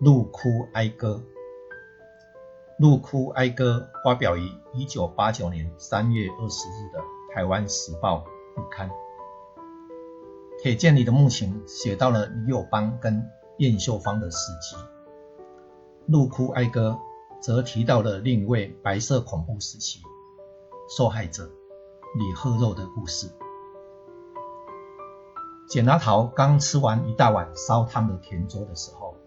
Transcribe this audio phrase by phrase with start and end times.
[0.00, 1.20] 鹿哭哀歌，
[2.78, 7.00] 鹿哭哀歌发表于一九八九年三月二十日的
[7.34, 8.18] 《台湾时报》
[8.54, 8.88] 副刊。
[10.62, 14.76] 铁剑里的木情写到了李友邦跟燕秀芳的事迹，
[16.06, 16.96] 鹿哭哀歌
[17.40, 20.00] 则提到了另一位白色恐怖时期
[20.96, 21.50] 受害者
[22.16, 23.28] 李鹤肉的故事。
[25.68, 29.17] 简阿桃刚吃完一大碗烧汤的甜粥的时候。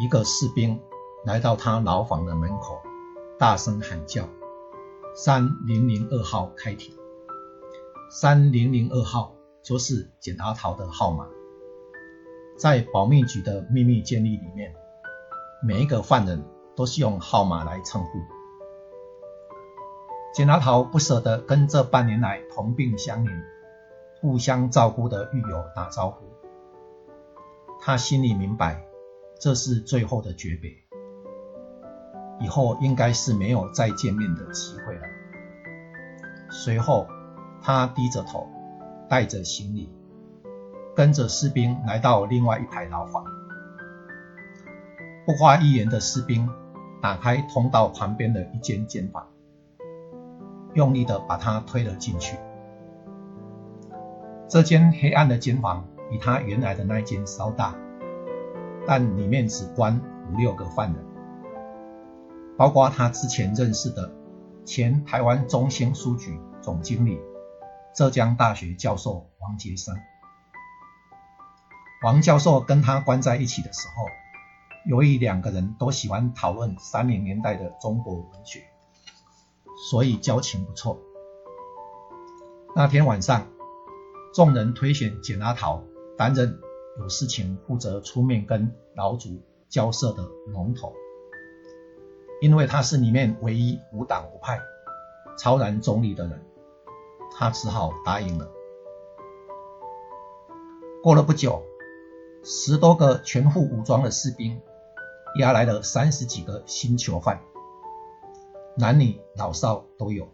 [0.00, 0.80] 一个士兵
[1.26, 2.80] 来到他牢房的门口，
[3.38, 4.26] 大声喊叫
[5.14, 6.96] ：“三零零二号开庭。”
[8.10, 11.28] 三零零二号就是简阿桃的号码。
[12.56, 14.74] 在保密局的秘密监狱里面，
[15.62, 16.42] 每一个犯人
[16.74, 18.08] 都是用号码来称呼。
[20.32, 23.30] 简阿桃不舍得跟这半年来同病相怜、
[24.22, 26.24] 互相照顾的狱友打招呼，
[27.78, 28.86] 他心里明白。
[29.40, 30.70] 这是最后的诀别，
[32.40, 35.02] 以后应该是没有再见面的机会了。
[36.50, 37.06] 随后，
[37.62, 38.46] 他低着头，
[39.08, 39.90] 带着行李，
[40.94, 43.24] 跟着士兵来到另外一排牢房。
[45.24, 46.46] 不花一言的士兵
[47.00, 49.26] 打开通道旁边的一间监房，
[50.74, 52.36] 用力的把他推了进去。
[54.46, 57.74] 这间黑暗的监房比他原来的那间稍大。
[58.90, 61.06] 但里面只关五六个犯人，
[62.56, 64.10] 包括他之前认识的
[64.64, 67.20] 前台湾中兴书局总经理、
[67.94, 69.94] 浙江大学教授王杰生。
[72.02, 74.06] 王教授跟他关在一起的时候，
[74.88, 78.64] 由于两个人都喜欢讨论三零年代的中国文学，
[79.88, 80.98] 所以交情不错。
[82.74, 83.46] 那天晚上，
[84.34, 85.80] 众人推选简阿桃
[86.18, 86.60] 担任。
[86.98, 90.92] 有事情负责出面跟老祖交涉的龙头，
[92.40, 94.60] 因为他是里面唯一无党无派、
[95.38, 96.44] 超然中立的人，
[97.32, 98.50] 他只好答应了。
[101.02, 101.62] 过了不久，
[102.42, 104.60] 十多个全副武装的士兵
[105.38, 107.40] 押来了三十几个新囚犯，
[108.76, 110.28] 男女老少都有。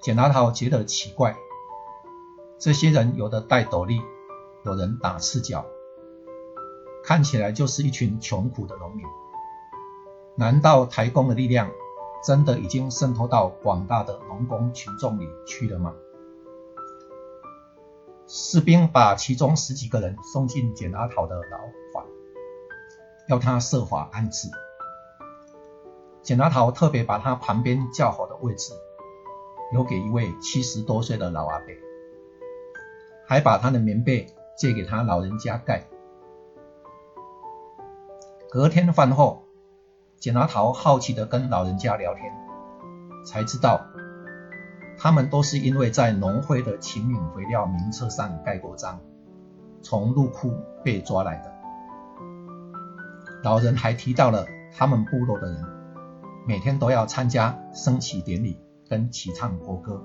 [0.00, 1.36] 简拿桃觉得奇怪，
[2.58, 4.00] 这些人有的戴斗笠。
[4.68, 5.64] 有人打赤脚，
[7.02, 9.06] 看起来就是一群穷苦的农民。
[10.36, 11.70] 难道台工的力量
[12.22, 15.94] 真的已经渗透到广大的农工群众里去了吗？
[18.26, 21.58] 士兵把其中十几个人送进简阿桃的牢
[21.94, 22.04] 房，
[23.26, 24.50] 要他设法安置。
[26.20, 28.74] 简阿桃特别把他旁边较好的位置
[29.72, 31.68] 留给一位七十多岁的老阿伯，
[33.26, 34.34] 还把他的棉被。
[34.58, 35.84] 借给他老人家盖。
[38.50, 39.44] 隔天饭后，
[40.18, 42.24] 简拿桃好奇的跟老人家聊天，
[43.24, 43.86] 才知道
[44.98, 49.00] 他们都是因为在农会的秦岭肥料名册上盖过章，
[49.80, 50.52] 从入库
[50.82, 51.52] 被抓来的。
[53.44, 54.44] 老人还提到了
[54.76, 55.64] 他们部落的人
[56.46, 60.02] 每天都要参加升旗典礼跟齐唱国歌，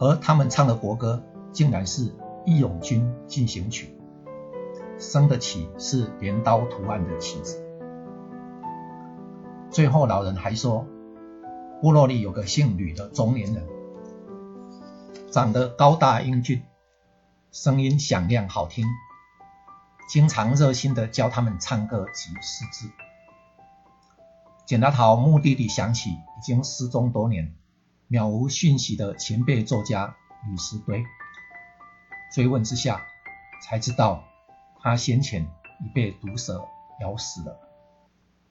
[0.00, 1.22] 而他们唱的国歌
[1.52, 2.10] 竟然是。
[2.48, 3.94] 《义勇军进行曲》
[4.98, 7.62] 升的旗是镰刀图案的旗子。
[9.70, 10.86] 最后，老人还说，
[11.82, 13.66] 部落里有个姓吕的中年人，
[15.30, 16.62] 长得高大英俊，
[17.52, 18.86] 声音响亮好听，
[20.08, 22.90] 经常热心的教他们唱歌及识字。
[24.64, 27.54] 简大桃目的地想起已经失踪多年、
[28.08, 30.16] 渺无讯息的前辈作家
[30.50, 31.04] 吕石堆。
[32.30, 33.02] 追问之下，
[33.62, 34.24] 才知道
[34.80, 35.42] 他先前
[35.80, 36.66] 已被毒蛇
[37.00, 37.67] 咬死了。